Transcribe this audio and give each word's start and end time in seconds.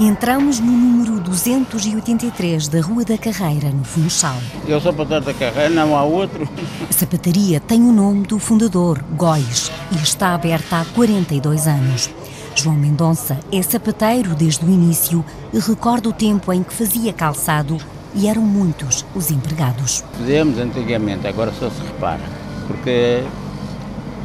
Entramos 0.00 0.60
no 0.60 0.70
número 0.70 1.18
283 1.18 2.68
da 2.68 2.80
Rua 2.80 3.04
da 3.04 3.18
Carreira, 3.18 3.68
no 3.70 3.82
Funchal. 3.82 4.36
Eu 4.68 4.80
sou 4.80 4.92
patrão 4.92 5.20
da 5.20 5.34
Carreira, 5.34 5.70
não 5.70 5.96
há 5.96 6.04
outro. 6.04 6.48
A 6.88 6.92
sapataria 6.92 7.58
tem 7.58 7.82
o 7.82 7.90
nome 7.90 8.24
do 8.24 8.38
fundador, 8.38 9.02
Góis, 9.16 9.72
e 9.90 9.96
está 9.96 10.34
aberta 10.34 10.82
há 10.82 10.84
42 10.94 11.66
anos. 11.66 12.08
João 12.54 12.76
Mendonça 12.76 13.40
é 13.50 13.60
sapateiro 13.60 14.36
desde 14.36 14.64
o 14.64 14.68
início 14.68 15.24
e 15.52 15.58
recorda 15.58 16.08
o 16.08 16.12
tempo 16.12 16.52
em 16.52 16.62
que 16.62 16.72
fazia 16.72 17.12
calçado 17.12 17.76
e 18.14 18.28
eram 18.28 18.42
muitos 18.42 19.04
os 19.16 19.32
empregados. 19.32 20.04
Fizemos 20.16 20.60
antigamente, 20.60 21.26
agora 21.26 21.52
só 21.58 21.68
se 21.70 21.82
repara, 21.82 22.22
porque 22.68 23.24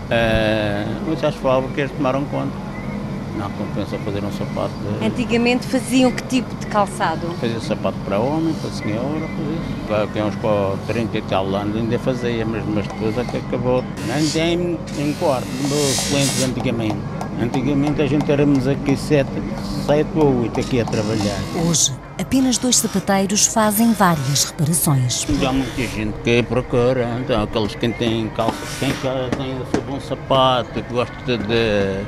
uh, 0.06 1.06
muitas 1.08 1.34
fábricas 1.34 1.90
tomaram 1.90 2.24
conta. 2.26 2.63
Não 3.38 3.50
compensa 3.52 3.98
fazer 4.00 4.24
um 4.24 4.32
sapato. 4.32 4.74
De... 5.00 5.06
Antigamente 5.06 5.66
faziam 5.66 6.12
que 6.12 6.24
tipo 6.24 6.56
de 6.56 6.68
calçado? 6.68 7.28
Fazia 7.40 7.60
sapato 7.60 7.98
para 8.06 8.20
homem, 8.20 8.54
para 8.56 8.70
senhora, 8.72 9.28
para 9.88 9.98
isso. 10.04 10.12
Para 10.14 10.26
uns 10.26 10.36
com 10.36 10.78
30 10.88 11.18
e 11.18 11.22
tal 11.24 11.56
anos 11.56 11.76
ainda 11.76 12.00
fazia, 12.00 12.46
mas, 12.46 12.64
mas 12.68 12.88
depois 12.88 13.18
é 13.18 13.24
que 13.24 13.38
acabou. 13.38 13.84
Tem 14.34 14.78
em 15.00 15.14
quarto, 15.14 15.48
meus 15.68 16.00
clientes 16.08 16.44
antigamente. 16.44 17.00
Antigamente 17.42 18.02
a 18.02 18.08
gente 18.08 18.32
éramos 18.32 18.68
aqui 18.68 18.96
sete, 18.96 19.32
sete 19.86 20.10
ou 20.16 20.42
oito 20.42 20.60
aqui 20.60 20.80
a 20.80 20.86
trabalhar. 20.86 21.40
Hoje, 21.68 21.92
apenas 22.20 22.58
dois 22.58 22.78
sapateiros 22.78 23.48
fazem 23.48 23.92
várias 23.94 24.46
reparações. 24.46 25.26
Já 25.42 25.50
há 25.50 25.54
muita 25.54 25.82
gente 25.82 26.14
que 26.24 26.44
procura, 26.44 27.18
então, 27.20 27.44
aqueles 27.44 27.76
que 27.76 27.90
têm 27.90 28.30
calça, 28.30 28.56
quem 28.80 28.92
tem 28.92 29.60
o 29.60 29.66
seu 29.72 29.82
bom 29.82 30.00
sapato, 30.00 30.72
que 30.74 30.94
gosta 30.94 31.38
de 31.38 32.06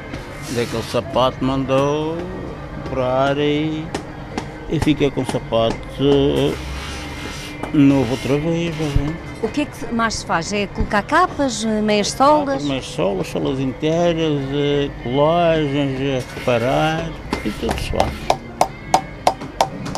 daquele 0.51 0.83
sapato, 0.83 1.43
mandou 1.43 2.17
comprar 2.83 3.37
e, 3.37 3.85
e 4.69 4.79
fiquei 4.79 5.09
com 5.09 5.21
o 5.21 5.25
sapato 5.25 6.53
novo 7.73 8.11
outra 8.11 8.37
vez. 8.37 8.75
O 9.41 9.47
que 9.47 9.61
é 9.61 9.65
que 9.65 9.93
mais 9.93 10.15
se 10.15 10.25
faz? 10.25 10.53
É 10.53 10.67
colocar 10.67 11.01
capas, 11.03 11.63
meias 11.63 12.11
solas? 12.11 12.63
Meias 12.63 12.85
solas, 12.85 13.27
solas 13.27 13.59
inteiras, 13.59 14.41
eh, 14.53 14.89
colagens, 15.03 15.99
eh, 15.99 16.23
reparar 16.35 17.09
e 17.43 17.49
tudo 17.51 17.77
se 17.79 17.91
faz. 17.91 18.11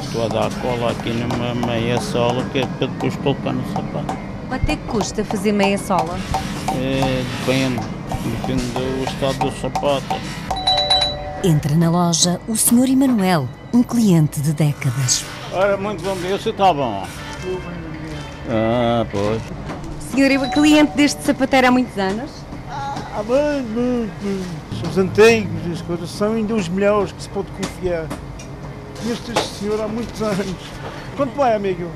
Estou 0.02 0.26
a 0.26 0.28
dar 0.28 0.52
cola 0.62 0.92
aqui 0.92 1.12
numa 1.12 1.54
meia 1.68 2.00
sola 2.02 2.44
que 2.52 2.60
é 2.60 2.66
para 2.66 2.88
depois 2.88 3.16
colocar 3.18 3.54
no 3.54 3.64
sapato. 3.72 4.18
Quanto 4.48 4.70
é 4.70 4.76
que 4.76 4.84
custa 4.88 5.24
fazer 5.24 5.52
meia 5.52 5.78
sola? 5.78 6.18
É, 6.80 7.24
depende, 7.40 7.80
depende 8.40 8.64
do 8.72 9.04
estado 9.04 9.40
do 9.40 9.52
sapato. 9.60 10.16
Entra 11.44 11.76
na 11.76 11.90
loja 11.90 12.40
o 12.48 12.56
Sr. 12.56 12.92
Emanuel, 12.92 13.50
um 13.74 13.82
cliente 13.82 14.40
de 14.40 14.54
décadas. 14.54 15.26
Ora, 15.52 15.76
muito 15.76 16.04
bom 16.04 16.16
dia, 16.18 16.38
você 16.38 16.52
está 16.52 16.72
bom? 16.72 17.04
Ah, 18.48 19.06
pois. 19.12 19.42
Senhor, 20.12 20.30
é 20.30 20.50
cliente 20.50 20.96
deste 20.96 21.24
sapateiro 21.24 21.68
há 21.68 21.72
muitos 21.72 21.98
anos? 21.98 22.30
Ah, 22.70 23.24
bem, 23.24 23.64
bem, 23.74 24.12
bem. 24.22 24.42
Os 24.88 24.98
antigos, 25.00 25.72
as 25.74 25.82
coisas 25.82 26.10
são 26.12 26.34
ainda 26.34 26.54
os 26.54 26.70
melhores 26.70 27.12
que 27.12 27.24
se 27.24 27.30
pode 27.30 27.48
confiar. 27.52 28.06
Este 29.12 29.34
senhor 29.58 29.82
há 29.82 29.88
muitos 29.88 30.22
anos. 30.22 30.56
Quanto 31.16 31.36
vai, 31.36 31.56
amigo? 31.56 31.90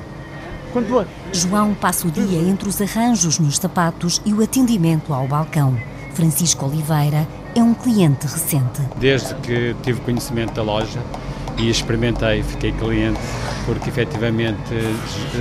João 1.32 1.74
passa 1.74 2.06
o 2.06 2.10
dia 2.10 2.38
entre 2.40 2.68
os 2.68 2.80
arranjos 2.80 3.38
nos 3.38 3.58
sapatos 3.58 4.20
e 4.24 4.32
o 4.32 4.42
atendimento 4.42 5.12
ao 5.12 5.28
balcão. 5.28 5.76
Francisco 6.14 6.66
Oliveira 6.66 7.26
é 7.54 7.62
um 7.62 7.74
cliente 7.74 8.26
recente. 8.26 8.80
Desde 8.96 9.34
que 9.36 9.74
tive 9.82 10.00
conhecimento 10.00 10.54
da 10.54 10.62
loja, 10.62 11.00
e 11.58 11.68
experimentei, 11.68 12.42
fiquei 12.42 12.72
cliente, 12.72 13.20
porque 13.66 13.90
efetivamente 13.90 14.74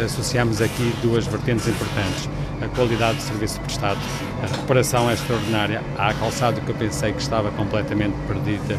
associamos 0.04 0.62
aqui 0.62 0.94
duas 1.02 1.26
vertentes 1.26 1.68
importantes. 1.68 2.30
A 2.62 2.68
qualidade 2.76 3.18
do 3.18 3.24
serviço 3.24 3.60
prestado, 3.62 4.00
a 4.44 4.56
reparação 4.56 5.10
é 5.10 5.14
extraordinária. 5.14 5.82
Há 5.98 6.14
calçado 6.14 6.62
que 6.62 6.70
eu 6.70 6.76
pensei 6.76 7.12
que 7.12 7.22
estava 7.22 7.50
completamente 7.52 8.16
perdida, 8.28 8.78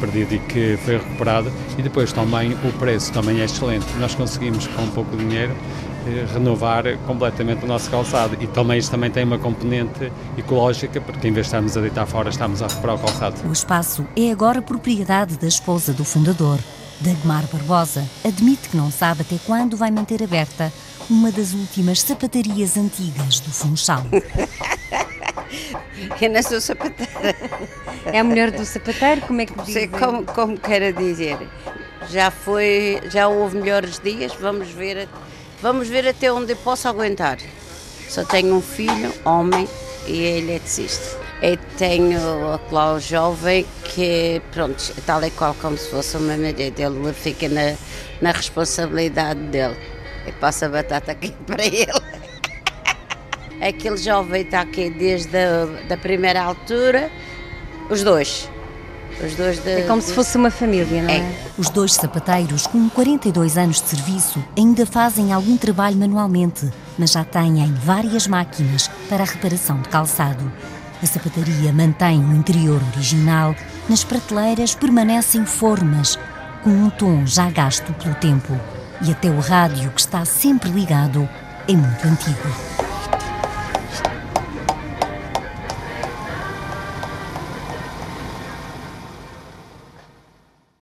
perdido 0.00 0.34
e 0.34 0.38
que 0.38 0.76
foi 0.84 0.98
recuperado, 0.98 1.52
e 1.78 1.82
depois 1.82 2.12
também 2.12 2.52
o 2.52 2.72
preço 2.78 3.12
também 3.12 3.40
é 3.40 3.44
excelente. 3.44 3.86
Nós 3.98 4.14
conseguimos, 4.14 4.66
com 4.68 4.86
pouco 4.88 5.16
dinheiro, 5.16 5.54
eh, 6.06 6.24
renovar 6.32 6.84
completamente 7.06 7.64
o 7.64 7.68
nosso 7.68 7.90
calçado. 7.90 8.36
E 8.40 8.46
também 8.46 8.78
isto 8.78 8.90
também 8.90 9.10
tem 9.10 9.24
uma 9.24 9.38
componente 9.38 10.12
ecológica, 10.38 11.00
porque 11.00 11.26
em 11.26 11.32
vez 11.32 11.46
de 11.46 11.48
estarmos 11.48 11.76
a 11.76 11.80
deitar 11.80 12.06
fora, 12.06 12.30
estamos 12.30 12.62
a 12.62 12.68
recuperar 12.68 12.96
o 12.96 12.98
calçado. 13.00 13.48
O 13.48 13.52
espaço 13.52 14.06
é 14.16 14.30
agora 14.30 14.62
propriedade 14.62 15.36
da 15.36 15.48
esposa 15.48 15.92
do 15.92 16.04
fundador. 16.04 16.58
Dagmar 17.00 17.44
Barbosa 17.52 18.04
admite 18.24 18.68
que 18.68 18.76
não 18.76 18.90
sabe 18.90 19.22
até 19.22 19.36
quando 19.44 19.76
vai 19.76 19.90
manter 19.90 20.22
aberta 20.22 20.72
uma 21.10 21.30
das 21.30 21.52
últimas 21.52 22.00
sapatarias 22.00 22.76
antigas 22.76 23.40
do 23.40 23.50
Funchal. 23.50 24.02
Eu 26.20 26.30
não 26.30 26.42
sou 26.42 26.60
sapateira. 26.60 27.36
É 28.04 28.18
a 28.20 28.24
mulher 28.24 28.50
do 28.50 28.64
sapateiro? 28.64 29.22
Como 29.22 29.40
é 29.40 29.46
que 29.46 29.54
diz? 29.62 29.72
Sei 29.72 29.88
como, 29.88 30.24
como 30.24 30.58
queira 30.58 30.92
dizer. 30.92 31.38
Já 32.08 32.30
foi, 32.30 33.00
já 33.10 33.28
houve 33.28 33.56
melhores 33.56 33.98
dias, 33.98 34.32
vamos 34.34 34.68
ver 34.68 35.08
Vamos 35.62 35.88
ver 35.88 36.06
até 36.06 36.30
onde 36.30 36.52
eu 36.52 36.56
posso 36.56 36.86
aguentar. 36.86 37.38
Só 38.08 38.24
tenho 38.24 38.54
um 38.54 38.60
filho, 38.60 39.12
homem, 39.24 39.66
e 40.06 40.20
ele 40.20 40.52
é 40.52 40.58
decista. 40.58 41.18
E 41.42 41.56
tenho 41.78 42.52
a 42.52 42.58
Cláudia 42.58 43.08
jovem 43.08 43.66
que, 43.84 44.40
pronto, 44.52 44.94
tal 45.06 45.24
e 45.24 45.30
qual 45.30 45.54
como 45.54 45.76
se 45.76 45.90
fosse 45.90 46.16
uma 46.18 46.36
mulher 46.36 46.70
dele, 46.70 47.12
fica 47.14 47.48
na, 47.48 47.74
na 48.20 48.32
responsabilidade 48.32 49.40
dele. 49.40 49.76
E 50.26 50.32
passa 50.32 50.66
a 50.66 50.68
batata 50.68 51.12
aqui 51.12 51.30
para 51.46 51.64
ele. 51.64 52.15
Aquele 53.66 53.96
jovem 53.96 54.42
está 54.42 54.60
aqui 54.60 54.90
desde 54.90 55.36
a 55.36 55.66
da 55.88 55.96
primeira 55.96 56.40
altura, 56.40 57.10
os 57.90 58.02
dois. 58.04 58.48
Os 59.24 59.34
dois 59.34 59.58
de, 59.60 59.70
é 59.70 59.82
como 59.82 60.00
se 60.02 60.12
fosse 60.12 60.36
uma 60.36 60.50
família, 60.50 61.02
não 61.02 61.10
é? 61.10 61.18
é? 61.18 61.36
Os 61.56 61.70
dois 61.70 61.94
sapateiros, 61.94 62.66
com 62.66 62.88
42 62.90 63.56
anos 63.56 63.80
de 63.80 63.88
serviço, 63.88 64.44
ainda 64.56 64.84
fazem 64.84 65.32
algum 65.32 65.56
trabalho 65.56 65.96
manualmente, 65.96 66.70
mas 66.98 67.12
já 67.12 67.24
têm 67.24 67.72
várias 67.82 68.26
máquinas 68.26 68.88
para 69.08 69.22
a 69.22 69.26
reparação 69.26 69.80
de 69.80 69.88
calçado. 69.88 70.52
A 71.02 71.06
sapataria 71.06 71.72
mantém 71.72 72.20
o 72.20 72.34
interior 72.34 72.80
original, 72.94 73.54
nas 73.88 74.04
prateleiras 74.04 74.74
permanecem 74.74 75.44
formas, 75.46 76.18
com 76.62 76.70
um 76.70 76.90
tom 76.90 77.26
já 77.26 77.50
gasto 77.50 77.92
pelo 77.94 78.14
tempo. 78.16 78.52
E 79.02 79.10
até 79.10 79.28
o 79.28 79.40
rádio, 79.40 79.90
que 79.90 80.00
está 80.00 80.24
sempre 80.24 80.70
ligado, 80.70 81.28
é 81.66 81.72
muito 81.72 82.06
antigo. 82.06 82.75